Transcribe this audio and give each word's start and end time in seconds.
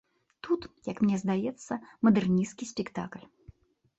Тут, 0.45 0.61
як 0.91 0.97
мне 1.03 1.19
здаецца, 1.23 1.73
мадэрнісцкі 2.07 2.69
спектакль. 2.73 3.25